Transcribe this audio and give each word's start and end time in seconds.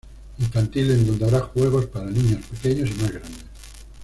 Infantil 0.39 0.89
en 0.89 1.05
donde 1.05 1.25
habrá 1.25 1.41
juegos 1.41 1.85
para 1.85 2.09
niños 2.09 2.41
pequeños 2.47 2.89
y 2.89 3.01
más 3.03 3.11
grandes. 3.11 3.45